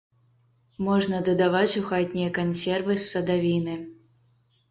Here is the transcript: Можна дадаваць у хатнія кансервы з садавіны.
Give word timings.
Можна 0.85 1.17
дадаваць 1.27 1.75
у 1.81 1.83
хатнія 1.91 2.29
кансервы 2.39 2.97
з 2.97 3.05
садавіны. 3.11 3.77